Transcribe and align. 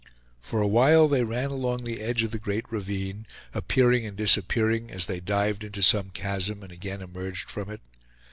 For 0.39 0.61
a 0.63 0.67
while 0.67 1.07
they 1.07 1.23
ran 1.23 1.51
along 1.51 1.83
the 1.83 2.01
edge 2.01 2.23
of 2.23 2.31
the 2.31 2.39
great 2.39 2.65
ravine, 2.71 3.27
appearing 3.53 4.03
and 4.03 4.17
disappearing 4.17 4.89
as 4.89 5.05
they 5.05 5.19
dived 5.19 5.63
into 5.63 5.83
some 5.83 6.09
chasm 6.09 6.63
and 6.63 6.71
again 6.71 7.03
emerged 7.03 7.51
from 7.51 7.69
it. 7.69 7.81